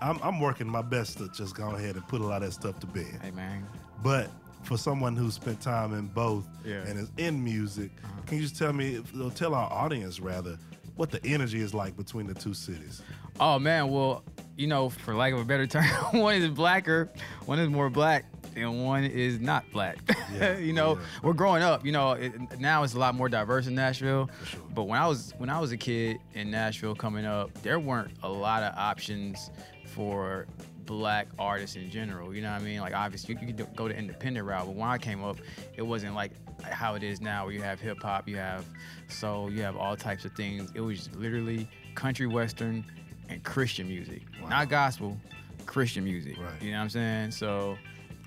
[0.00, 2.52] I'm, I'm working my best to just go ahead and put a lot of that
[2.52, 3.18] stuff to bed.
[3.22, 3.66] Hey man.
[4.02, 4.28] But
[4.62, 6.82] for someone who spent time in both Yeah.
[6.86, 8.12] and is in music, uh-huh.
[8.26, 9.02] can you just tell me,
[9.34, 10.58] tell our audience rather,
[10.96, 13.02] what the energy is like between the two cities?
[13.38, 14.24] Oh man, well,
[14.56, 17.10] you know, for lack of a better term, one is blacker,
[17.44, 18.24] one is more black,
[18.56, 19.98] and one is not black.
[20.34, 21.02] Yeah, you know, yeah.
[21.22, 21.86] we're growing up.
[21.86, 24.28] You know, it, now it's a lot more diverse in Nashville.
[24.44, 24.60] sure.
[24.74, 28.10] But when I was when I was a kid in Nashville coming up, there weren't
[28.22, 29.50] a lot of options
[29.96, 30.46] for
[30.84, 32.34] black artists in general.
[32.34, 32.80] You know what I mean?
[32.80, 35.38] Like obviously you could go the independent route, but when I came up,
[35.74, 36.32] it wasn't like
[36.62, 38.64] how it is now, where you have hip hop, you have
[39.08, 40.70] soul, you have all types of things.
[40.74, 42.84] It was literally country western
[43.28, 45.16] and Christian music, not gospel,
[45.64, 46.36] Christian music.
[46.38, 46.50] Right.
[46.60, 47.30] You know what I'm saying?
[47.32, 47.76] So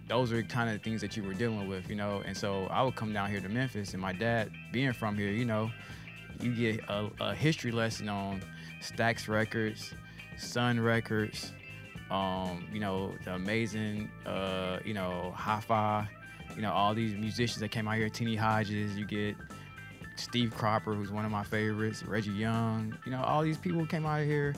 [0.07, 2.23] those are kind of the things that you were dealing with, you know.
[2.25, 5.29] And so I would come down here to Memphis, and my dad, being from here,
[5.29, 5.71] you know,
[6.41, 8.41] you get a, a history lesson on
[8.81, 9.93] Stax Records,
[10.37, 11.53] Sun Records,
[12.11, 16.07] um, you know, the amazing, uh, you know, Hi-Fi,
[16.55, 19.35] you know, all these musicians that came out here, Teenie Hodges, you get
[20.15, 24.05] Steve Cropper, who's one of my favorites, Reggie Young, you know, all these people came
[24.05, 24.55] out of here,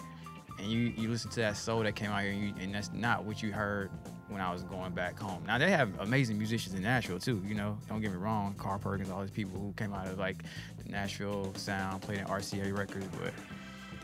[0.57, 2.91] and you you listen to that soul that came out here, and, you, and that's
[2.93, 3.91] not what you heard
[4.29, 5.43] when I was going back home.
[5.45, 7.77] Now they have amazing musicians in Nashville too, you know.
[7.89, 10.43] Don't get me wrong, Carl Perkins, all these people who came out of like
[10.83, 13.33] the Nashville sound, played in RCA records, but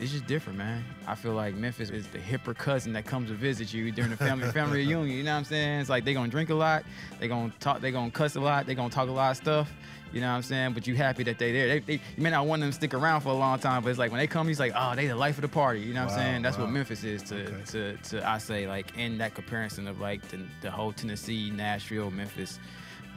[0.00, 0.84] it's just different, man.
[1.06, 4.16] I feel like Memphis is the hipper cousin that comes to visit you during the
[4.16, 5.16] family family reunion.
[5.16, 5.80] You know what I'm saying?
[5.80, 6.84] It's like they gonna drink a lot,
[7.18, 9.72] they gonna talk, they gonna cuss a lot, they gonna talk a lot of stuff.
[10.10, 10.72] You know what I'm saying?
[10.72, 11.68] But you happy that they there.
[11.68, 13.90] They, they, you may not want them to stick around for a long time, but
[13.90, 15.80] it's like when they come, he's like, oh, they the life of the party.
[15.80, 16.42] You know what Wow, I'm saying?
[16.42, 16.64] That's wow.
[16.64, 17.62] what Memphis is to, Okay.
[17.66, 22.10] to, to I say like in that comparison of like the, the whole Tennessee, Nashville,
[22.10, 22.58] Memphis,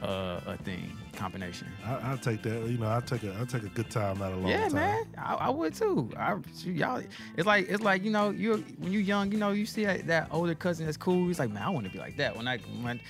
[0.02, 1.68] uh, a thing combination.
[1.84, 2.66] I, I'll take that.
[2.68, 4.74] You know, I'll take a, I'll take a good time, not a long Yeah, time.
[4.74, 6.10] man, I, I would too.
[6.16, 7.02] I y'all.
[7.36, 10.06] It's like it's like you know you when you're young, you know you see that,
[10.08, 11.28] that older cousin that's cool.
[11.28, 12.36] He's like, man, I want to be like that.
[12.36, 13.00] When I when,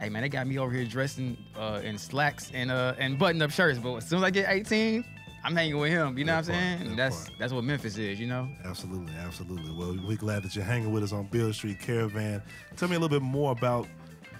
[0.00, 3.42] hey man, they got me over here dressing uh, in slacks and uh and button
[3.42, 3.78] up shirts.
[3.78, 5.04] But as soon as I get 18,
[5.44, 6.16] I'm hanging with him.
[6.18, 6.90] You know That what I'm part, saying?
[6.90, 7.38] that That's part.
[7.38, 8.20] that's what Memphis is.
[8.20, 8.48] You know.
[8.64, 9.72] Absolutely, absolutely.
[9.72, 12.42] Well, we're glad that you're hanging with us on Beale Street Caravan.
[12.76, 13.88] Tell me a little bit more about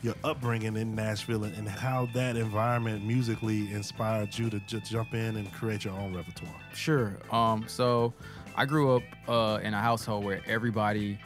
[0.03, 5.15] your upbringing in Nashville and, and how that environment musically inspired you to j- jump
[5.15, 6.55] in and create your own repertoire.
[6.75, 7.17] Sure.
[7.31, 8.13] Um, so
[8.57, 11.19] I grew up uh, in a household where everybody,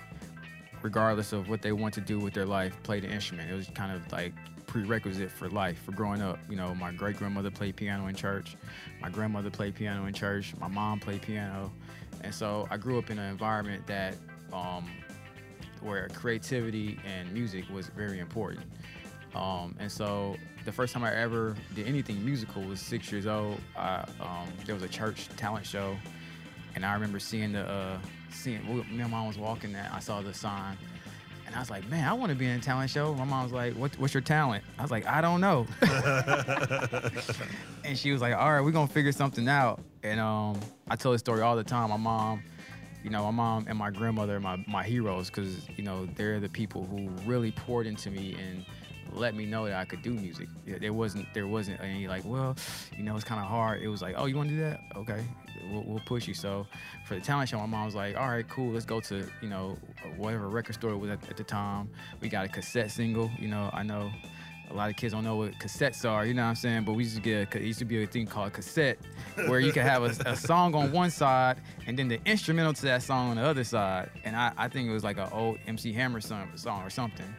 [0.83, 3.51] regardless of what they want to do with their life, played an instrument.
[3.51, 4.33] It was kind of like
[4.67, 6.39] prerequisite for life, for growing up.
[6.49, 8.57] You know, my great grandmother played piano in church.
[9.03, 10.55] My grandmother played piano in church.
[10.61, 11.73] My mom played piano.
[12.23, 14.17] And so I grew up in an environment that
[14.53, 14.91] um,
[15.83, 18.67] where creativity and music was very important.
[19.35, 23.61] Um, and so the first time I ever did anything musical was six years old.
[23.77, 25.97] I, um, there was a church talent show,
[26.75, 27.99] and I remember seeing the uh,
[28.31, 30.77] seeing me and mom was walking that I saw the sign,
[31.47, 33.15] and I was like, man, I want to be in a talent show.
[33.15, 34.63] My mom was like, what, what's your talent?
[34.79, 35.67] I was like, I don't know.
[37.85, 39.81] and she was like, all right, we're gonna figure something out.
[40.03, 41.91] And um, I tell this story all the time.
[41.91, 42.43] My mom,
[43.03, 46.41] you know, my mom and my grandmother are my, my heroes because, you know, they're
[46.41, 48.65] the people who really poured into me and
[49.13, 50.49] let me know that I could do music.
[50.67, 52.57] There wasn't there wasn't any like, well,
[52.97, 53.83] you know, it's kind of hard.
[53.83, 54.81] It was like, oh, you want to do that?
[54.97, 55.25] Okay,
[55.71, 56.35] we'll, we'll push you.
[56.35, 56.67] So
[57.07, 59.49] for the talent show, my mom was like, all right, cool, let's go to you
[59.49, 59.77] know
[60.17, 61.91] whatever record store was at, at the time.
[62.21, 63.31] We got a cassette single.
[63.39, 64.11] You know, I know.
[64.71, 66.85] A lot of kids don't know what cassettes are, you know what I'm saying?
[66.85, 68.99] But we used to get, a, it used to be a thing called cassette,
[69.47, 72.83] where you could have a, a song on one side and then the instrumental to
[72.83, 74.11] that song on the other side.
[74.25, 77.35] And I, I think it was like an old MC Hammer song, song or something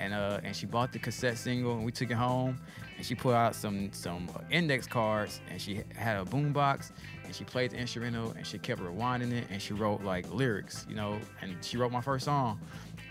[0.00, 2.58] and uh and she bought the cassette single and we took it home
[2.96, 6.92] and she put out some some index cards and she had a boombox
[7.24, 10.86] and she played the instrumental and she kept rewinding it and she wrote like lyrics
[10.88, 12.60] you know and she wrote my first song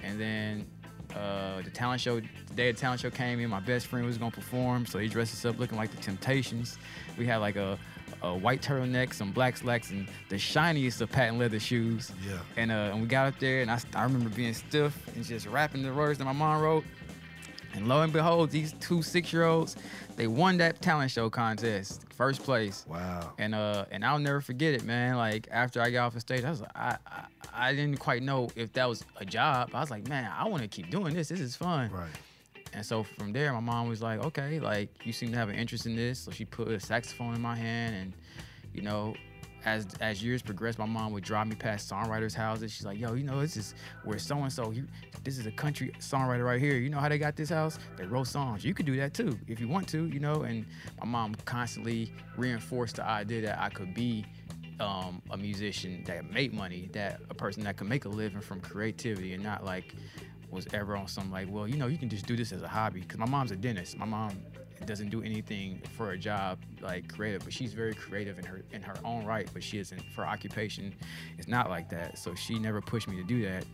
[0.03, 0.65] and then
[1.16, 4.18] uh, the talent show, the day the talent show came in, my best friend was
[4.18, 6.78] gonna perform, so he dressed us up looking like the Temptations.
[7.18, 7.78] We had like a,
[8.22, 12.12] a white turtleneck, some black slacks, and the shiniest of patent leather shoes.
[12.28, 12.39] Yeah.
[12.55, 15.47] And uh, and we got up there, and I, I remember being stiff and just
[15.47, 16.84] rapping the words that my mom wrote.
[17.78, 19.76] And lo and behold, these two six-year-olds,
[20.16, 22.86] they won that talent show contest, first place.
[22.90, 23.34] Wow.
[23.38, 25.16] And uh, and I'll never forget it, man.
[25.16, 28.24] Like after I got off the stage, I was like, I, I, I didn't quite
[28.24, 29.70] know if that was a job.
[29.76, 31.30] I was like, man, I want to keep doing this.
[31.30, 31.92] This is fun.
[31.92, 32.10] Right.
[32.74, 35.56] And so from there, my mom was like, okay, like you seem to have an
[35.56, 36.20] interest in this.
[36.20, 38.14] So she put a saxophone in my hand, and
[38.74, 39.14] you know,
[39.68, 42.72] as as years progressed, my mom would drive me past songwriters' houses.
[42.72, 44.74] She's like, yo, you know, this is where so and so,
[45.26, 46.78] this is a country songwriter right here.
[46.78, 47.78] You know how they got this house?
[47.97, 48.63] They wrote songs.
[48.63, 50.43] You could do that too if you want to, you know.
[50.43, 50.65] And
[51.01, 54.26] my mom constantly reinforced the idea that I could be
[54.80, 58.61] um, a musician that made money, that a person that could make a living from
[58.61, 59.95] creativity, and not like
[60.49, 62.70] was ever on some like, well, you know, you can just do this as a
[62.70, 63.01] hobby.
[63.01, 63.97] Cause my mom's a dentist.
[63.97, 64.32] My mom
[64.86, 68.82] doesn't do anything for a job like creative, but she's very creative in her in
[68.82, 69.50] her own right.
[69.54, 70.94] But she isn't for occupation.
[71.38, 72.18] It's not like that.
[72.18, 73.66] So she never pushed me to do that.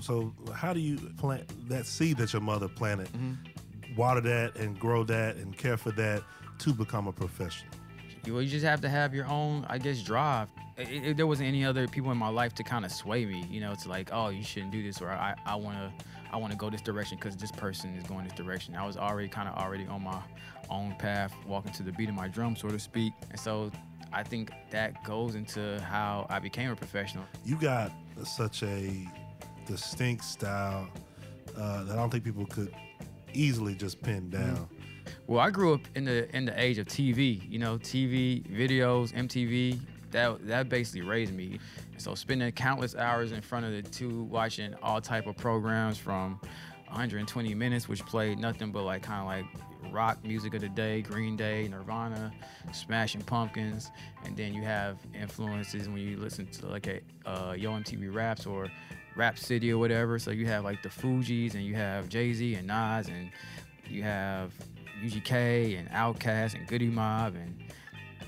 [0.00, 3.08] So how do you plant that seed that your mother planted?
[3.08, 3.96] Mm-hmm.
[3.96, 6.22] Water that and grow that and care for that
[6.60, 7.72] to become a professional.
[8.24, 10.48] You, well, you just have to have your own, I guess, drive.
[10.76, 13.44] It, it- there wasn't any other people in my life to kind of sway me,
[13.50, 16.36] you know, it's like, oh, you shouldn't do this, or I, I want to, I
[16.36, 18.74] want to go this direction because this person is going this direction.
[18.74, 20.20] I was already kind of already on my
[20.68, 23.12] own path, walking to the beat of my drum, so to speak.
[23.30, 23.70] And so,
[24.12, 27.24] I think that goes into how I became a professional.
[27.44, 27.92] You got
[28.24, 29.08] such a
[29.66, 30.88] distinct style
[31.56, 32.74] uh, that I don't think people could
[33.32, 34.68] easily just pin down.
[35.26, 37.48] Well, I grew up in the in the age of TV.
[37.48, 39.80] You know, TV, videos, MTV.
[40.10, 41.58] That that basically raised me.
[41.98, 46.40] So spending countless hours in front of the two, watching all type of programs from
[46.88, 51.02] 120 minutes, which played nothing but like kind of like rock music of the day,
[51.02, 52.32] Green Day, Nirvana,
[52.72, 53.90] Smashing Pumpkins,
[54.24, 58.46] and then you have influences when you listen to like a uh, Yo MTV Raps
[58.46, 58.68] or
[59.16, 60.18] Rap City or whatever.
[60.18, 63.30] So you have like the Fugees and you have Jay Z and Nas and
[63.88, 64.52] you have
[65.02, 67.56] UGK and Outkast and Goodie Mob and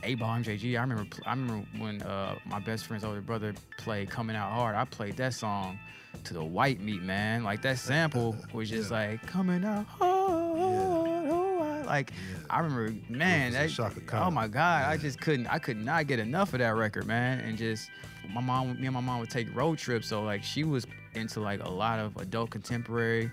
[0.03, 0.77] 8Ball MJG.
[0.77, 4.75] I remember I remember when uh, my best friend's older brother played Coming Out Hard.
[4.75, 5.79] I played that song
[6.25, 7.45] to the white meat man.
[7.45, 10.11] Like that sample was just like coming out hard.
[10.11, 12.13] oh, I-" Like
[12.51, 13.53] I remember, man.
[13.53, 15.47] That, it's a Chaka oh my God, I just couldn't.
[15.47, 17.41] I could not get enough of that record, man.
[17.41, 17.91] And just
[18.33, 20.09] my mom, me and my mom would take road trips.
[20.09, 23.31] So like she was into like a lot of adult contemporary.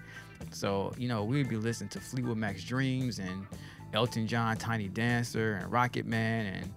[0.51, 3.45] So you know we'd be listening to Fleetwood Mac's Dreams and
[3.93, 6.73] Elton John, Tiny Dancer, and Rocket Man and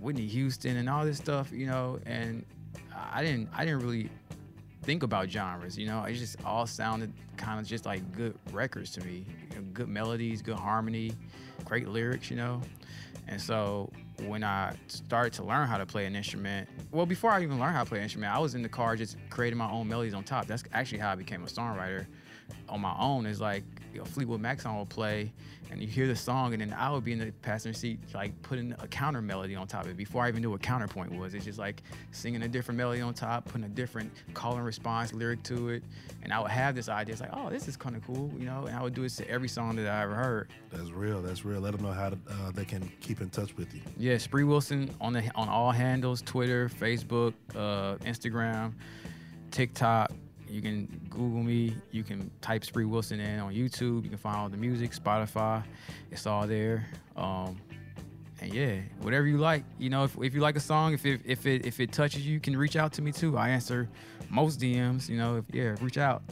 [0.00, 1.50] Whitney Houston and all this stuff.
[1.52, 2.44] You know, and
[2.94, 4.10] I didn't I didn't really
[4.82, 5.76] think about genres.
[5.76, 9.24] You know, it just all sounded kind of just like good records to me.
[9.50, 11.12] You know, good melodies, good harmony,
[11.64, 12.30] great lyrics.
[12.30, 12.62] You know,
[13.26, 13.90] and so
[14.26, 17.74] when I started to learn how to play an instrument, well, before I even learned
[17.76, 20.14] how to play an instrument, I was in the car just creating my own melodies
[20.14, 20.46] on top.
[20.46, 22.06] That's actually how I became a songwriter
[22.68, 23.26] on my own.
[23.26, 25.32] Is like you know, Fleetwood Mac song will play,
[25.70, 28.40] and you hear the song, and then I would be in the passenger seat, like
[28.42, 31.34] putting a counter melody on top of it before I even knew what counterpoint was.
[31.34, 35.12] It's just like singing a different melody on top, putting a different call and response
[35.12, 35.82] lyric to it,
[36.22, 37.12] and I would have this idea.
[37.12, 38.66] It's like, oh, this is kind of cool, you know.
[38.66, 40.48] And I would do this to every song that I ever heard.
[40.70, 41.20] That's real.
[41.22, 41.60] That's real.
[41.60, 43.80] Let them know how to, uh, they can keep in touch with you.
[43.96, 48.72] Yeah, Spree Wilson on the on all handles: Twitter, Facebook, uh, Instagram,
[49.50, 50.12] TikTok.
[50.50, 51.74] You can Google me.
[51.90, 54.04] You can type Spree Wilson in on YouTube.
[54.04, 55.62] You can find all the music, Spotify.
[56.10, 56.86] It's all there.
[57.16, 57.60] Um,
[58.40, 59.64] and yeah, whatever you like.
[59.78, 62.26] You know, if, if you like a song, if it, if it if it touches
[62.26, 63.36] you, you can reach out to me too.
[63.36, 63.88] I answer
[64.30, 65.08] most DMs.
[65.08, 66.22] You know, if, yeah, reach out.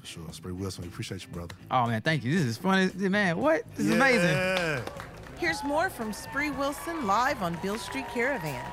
[0.00, 0.26] For sure.
[0.32, 1.54] Spree Wilson, we appreciate you, brother.
[1.70, 2.32] Oh man, thank you.
[2.32, 2.90] This is fun.
[2.96, 3.62] Man, what?
[3.74, 4.30] This is amazing.
[4.30, 4.80] Yeah.
[5.38, 8.64] Here's more from Spree Wilson live on Beale Street Caravan.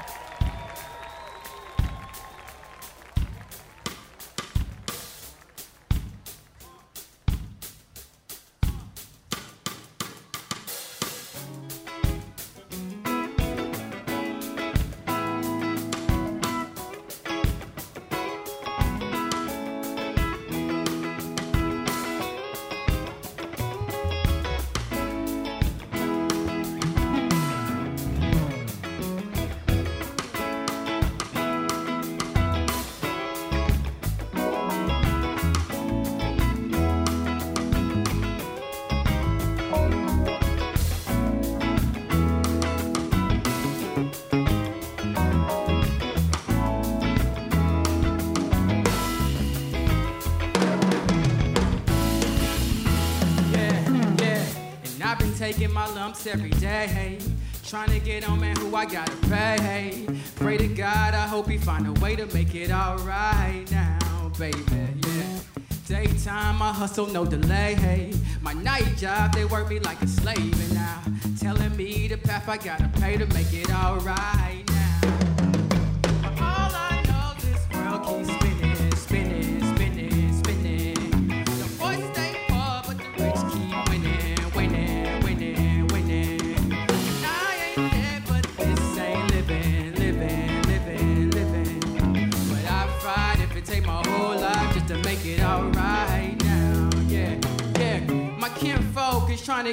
[55.52, 57.18] Taking my lumps every day.
[57.66, 60.08] Trying to get on, man, who I gotta pay.
[60.36, 64.64] Pray to God, I hope he find a way to make it alright now, baby.
[64.70, 65.40] Yeah.
[65.88, 67.74] Daytime, I hustle, no delay.
[67.76, 71.02] Hey My night job, they work me like a slave, and now
[71.38, 74.61] telling me the path I gotta pay to make it alright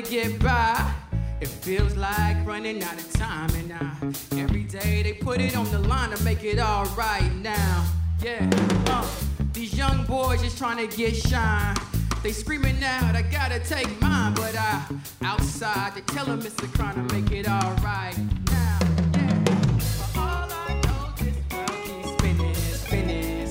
[0.02, 0.92] to get by.
[1.40, 5.70] It feels like running out of time, and I, every day they put it on
[5.70, 7.86] the line to make it alright now.
[8.22, 8.48] Yeah,
[8.86, 9.06] uh,
[9.52, 11.76] these young boys just trying to get shine.
[12.22, 14.84] They screaming out, I gotta take mine, but I
[15.22, 17.60] outside they tell them it's a crime to make it now.
[17.60, 17.76] All
[22.76, 23.48] spinning,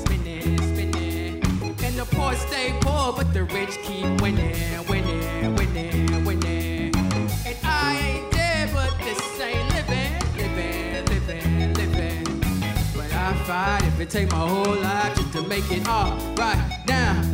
[1.83, 4.86] and the poor stay poor, but the rich keep winning,
[13.99, 17.26] it take my whole life just to make it all right now.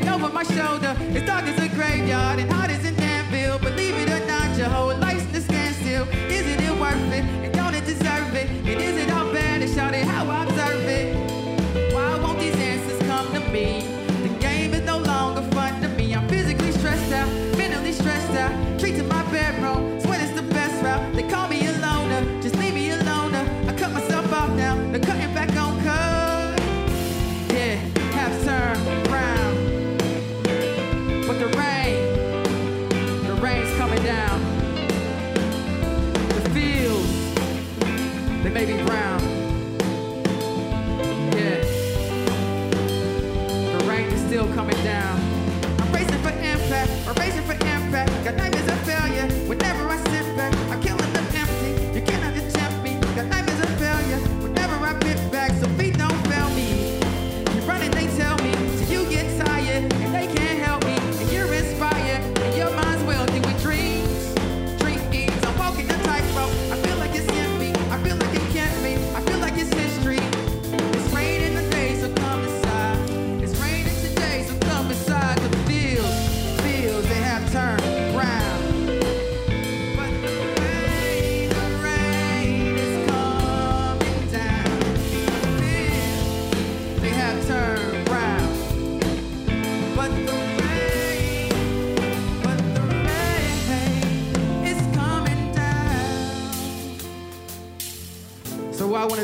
[0.00, 0.96] Over my shoulder.
[1.10, 2.51] It's dark as a graveyard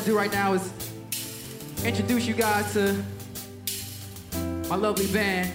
[0.09, 0.73] do right now is
[1.85, 2.97] introduce you guys to
[4.71, 5.53] my lovely band.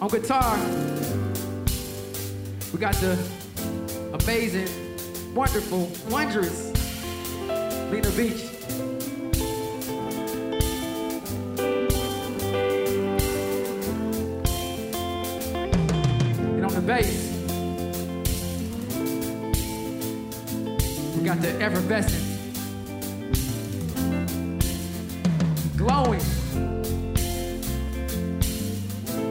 [0.00, 0.56] On guitar,
[2.72, 3.18] we got the
[4.22, 4.68] amazing,
[5.34, 6.72] wonderful, wondrous
[7.90, 8.47] Lena Beach.
[21.18, 22.22] We got the effervescent,
[25.76, 26.20] glowing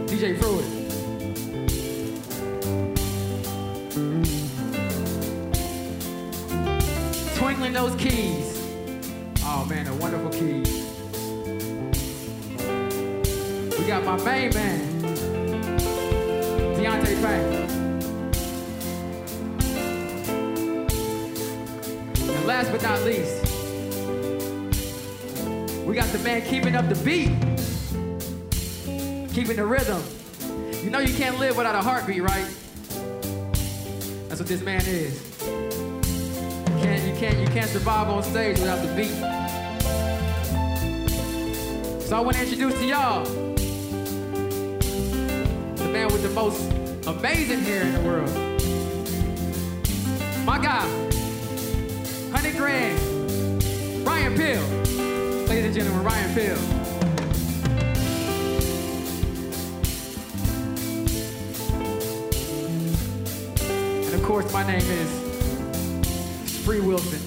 [0.08, 0.66] DJ Pruitt.
[7.38, 8.62] Twinkling those keys.
[9.44, 10.68] Oh man, the wonderful keys.
[13.80, 15.02] We got my main man,
[16.76, 17.67] Deontay Fang.
[22.58, 23.44] Last but not least,
[25.86, 27.30] we got the man keeping up the beat,
[29.32, 30.02] keeping the rhythm.
[30.84, 32.48] You know you can't live without a heartbeat, right?
[34.28, 35.22] That's what this man is.
[35.46, 39.14] You can't, you can't, you can't survive on stage without the beat.
[42.08, 43.24] So I want to introduce to y'all
[45.76, 46.72] the man with the most
[47.06, 48.32] amazing hair in the world.
[50.44, 51.07] My guy, 100
[52.60, 54.62] Ryan Pill.
[55.48, 56.58] Ladies and gentlemen, Ryan Pill.
[64.06, 65.10] And of course, my name is
[66.52, 67.22] Spree Wilson.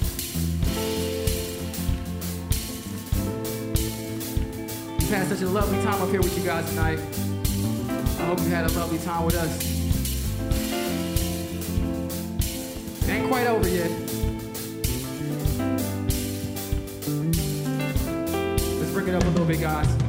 [4.99, 6.99] We've had such a lovely time up here with you guys tonight.
[8.19, 9.71] I hope you had a lovely time with us.
[13.03, 14.10] It ain't quite over yet.
[19.61, 20.00] Guys.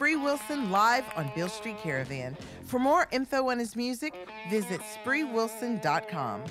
[0.00, 2.34] Spree Wilson live on Beale Street Caravan.
[2.64, 4.14] For more info on his music,
[4.48, 6.42] visit spreewilson.com.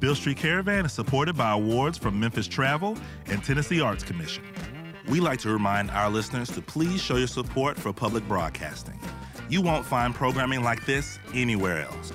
[0.00, 4.42] Beale Street Caravan is supported by awards from Memphis Travel and Tennessee Arts Commission.
[5.06, 8.98] We like to remind our listeners to please show your support for public broadcasting.
[9.48, 12.12] You won't find programming like this anywhere else.